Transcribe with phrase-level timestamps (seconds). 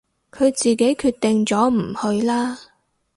[0.31, 2.57] 佢自己決定咗唔去啦